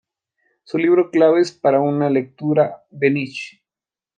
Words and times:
Su 0.63 0.79
libro 0.79 1.11
"Claves 1.11 1.51
para 1.51 1.79
una 1.79 2.09
lectura 2.09 2.83
de 2.89 3.11
Nietzsche. 3.11 3.61